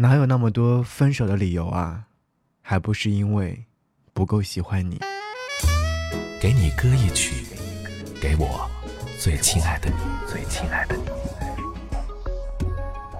[0.00, 2.04] 哪有那么多分手的理由啊？
[2.62, 3.66] 还不是因为
[4.14, 4.98] 不够喜欢你。
[6.40, 7.44] 给你歌一曲，
[8.18, 8.66] 给我
[9.18, 11.02] 最亲爱的你，最亲爱的你。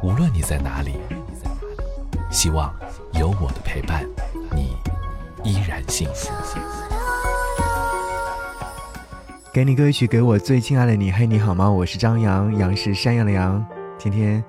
[0.03, 0.95] 无论你在哪里，
[2.30, 2.74] 希望
[3.12, 4.08] 有我的陪伴，
[4.50, 4.74] 你
[5.44, 6.32] 依然幸福。
[9.52, 11.12] 给你歌一曲，给我最亲爱的你。
[11.12, 11.70] 嘿，你好吗？
[11.70, 13.62] 我是张扬，杨是山羊的羊。
[13.98, 14.42] 今天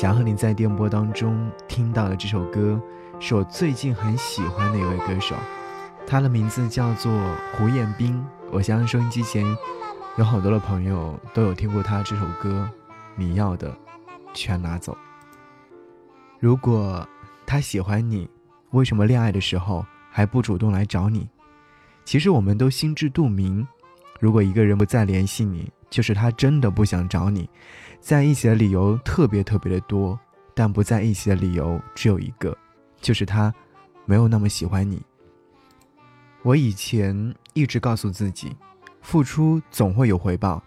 [0.00, 2.80] 想和你在电波当中听到的这首歌，
[3.18, 5.34] 是我最近很喜欢的一位歌手，
[6.06, 7.12] 他的名字叫做
[7.52, 8.24] 胡彦斌。
[8.52, 9.44] 我相信收音机前
[10.16, 12.70] 有好多的朋友都有听过他这首歌。
[13.16, 13.76] 你要的
[14.32, 14.96] 全拿走。
[16.38, 17.04] 如果
[17.44, 18.30] 他喜欢你，
[18.70, 21.28] 为什么恋爱的时候还不主动来找你？
[22.04, 23.66] 其实我们都心知肚明。
[24.20, 27.50] 如果一个人不再联系你，就是他真的不想找你。
[28.00, 30.18] 在一起的理由特别特别的多，
[30.54, 32.56] 但不在一起的理由只有一个，
[33.00, 33.52] 就是他
[34.04, 35.02] 没有那么喜欢你。
[36.42, 38.56] 我以前一直告诉自己，
[39.02, 40.62] 付出总会有回报。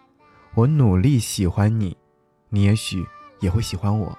[0.53, 1.95] 我努力喜欢你，
[2.50, 3.05] 你也许
[3.39, 4.17] 也会喜欢我。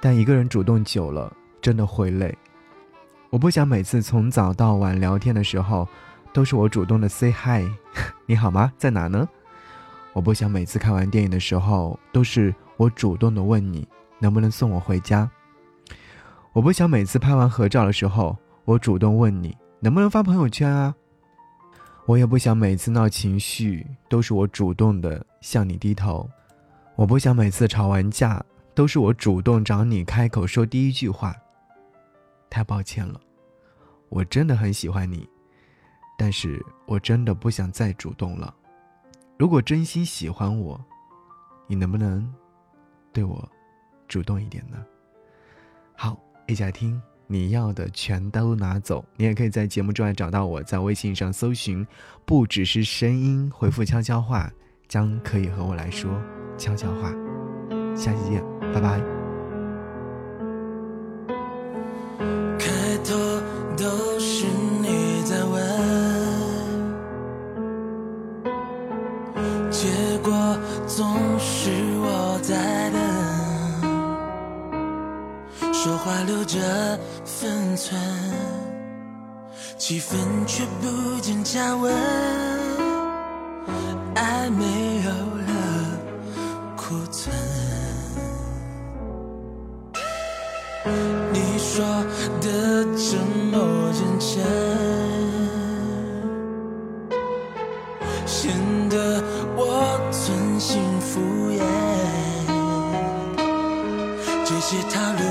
[0.00, 2.36] 但一个人主动久了，真的会累。
[3.28, 5.86] 我不想每次从早到晚聊天的时候。
[6.32, 7.68] 都是我主动的 say hi，
[8.24, 8.72] 你好吗？
[8.78, 9.28] 在哪呢？
[10.12, 13.86] 我不想每次看完电影的时候都是我主动的问你
[14.18, 15.30] 能不能送我回家。
[16.52, 20.94] 我不想每次拍完合照的时候我主动问你能不能发朋友圈啊。
[22.06, 26.28] 我也不想每次闹情绪都是我主动的向你低头。
[26.96, 31.34] 我不想每次吵完架都是我主动找你开口说第一句话。
[32.50, 33.20] 太抱歉了，
[34.08, 35.28] 我真的很喜欢你。
[36.18, 38.52] 但是我真的不想再主动了。
[39.40, 40.78] 如果真心喜欢我，
[41.66, 42.30] 你能不能
[43.10, 43.50] 对我
[44.06, 44.76] 主动一点呢？
[45.96, 46.14] 好，
[46.46, 49.02] 一起来听你要的全都拿走。
[49.16, 51.86] 你也可以在节目之外找到我，在微信上搜寻
[52.26, 54.52] “不只是声音”，回复悄悄话，
[54.86, 56.10] 将可以和我来说
[56.58, 57.10] 悄悄话。
[57.96, 59.19] 下期见，拜拜。
[76.10, 76.58] 说话留着
[77.24, 77.96] 分寸，
[79.78, 81.94] 气氛却不见加温，
[84.16, 85.10] 爱没有
[85.46, 85.52] 了
[86.76, 87.32] 库存。
[91.32, 91.84] 你说
[92.40, 93.16] 的这
[93.52, 94.34] 么认真，
[98.26, 98.52] 显
[98.88, 99.22] 得
[99.56, 99.96] 我。
[100.12, 101.20] 存心敷
[101.52, 101.62] 衍，
[104.44, 105.22] 这些套路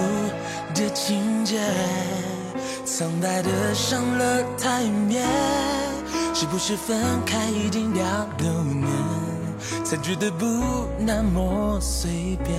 [0.79, 1.59] 的情节，
[2.85, 5.27] 苍白的上了台面，
[6.33, 8.87] 是不是分开一定要留念，
[9.83, 10.45] 才觉得不
[10.99, 12.57] 那么随便？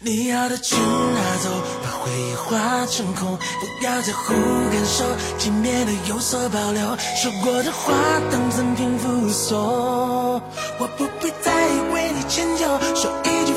[0.00, 1.50] 你要的全拿走，
[1.82, 4.34] 把回忆化成空，不要在乎
[4.70, 5.04] 感受，
[5.38, 7.92] 体面的有所保留，说过的话
[8.30, 9.58] 当赠品附送，
[10.78, 11.52] 我不必再
[11.92, 13.54] 为你迁就，说一句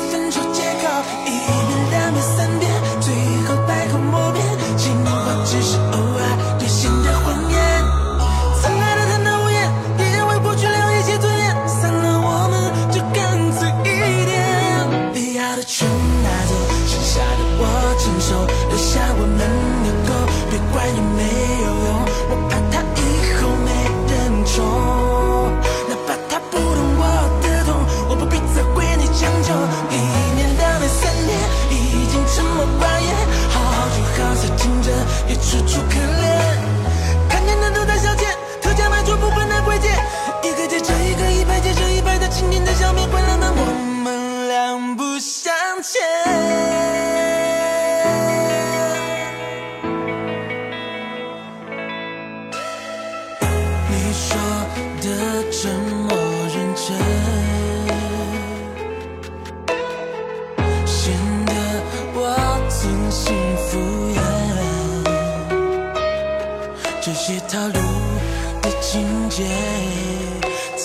[18.08, 19.40] 留下我们
[19.84, 20.10] 的狗，
[20.50, 21.22] 别管有没
[21.64, 21.68] 有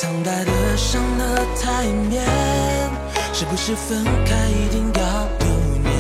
[0.02, 2.26] 苍白的上了台面，
[3.32, 5.00] 是不是分开一定要
[5.38, 5.46] 留
[5.81, 5.94] 念，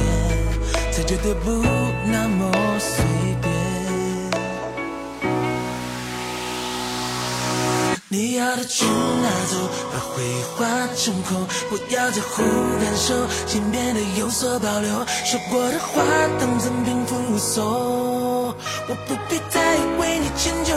[0.90, 1.62] 才觉得不
[2.10, 2.50] 那么
[2.80, 3.04] 随
[3.40, 3.52] 便？
[8.08, 10.66] 你要的全拿走，把回忆化
[10.96, 12.42] 成空，不要在乎
[12.82, 13.14] 感受，
[13.46, 16.02] 先变得有所保留，说过的话
[16.40, 17.36] 当成平复无，
[18.88, 20.74] 我不必再为你迁就。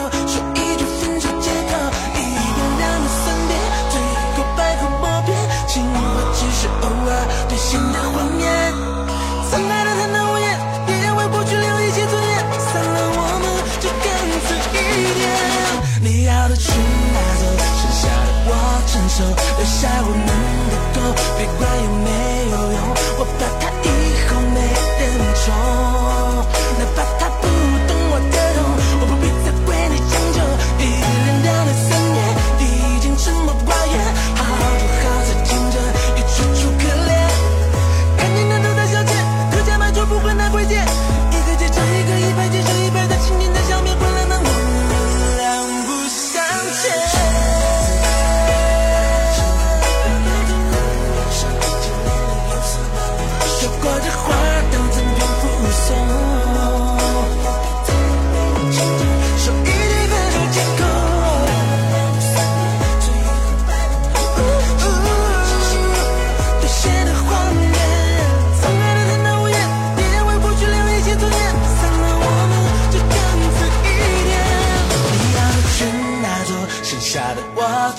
[54.05, 54.33] 的话
[54.71, 56.34] 当赠品附送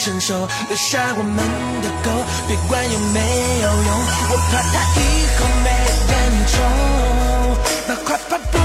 [0.06, 1.36] 伸手，留下我们
[1.82, 2.10] 的狗，
[2.46, 3.18] 别管有没
[3.60, 3.90] 有用，
[4.30, 5.02] 我怕它以
[5.36, 5.66] 后没
[6.06, 6.14] 人
[6.46, 6.54] 宠，
[7.88, 8.55] 那快跑吧！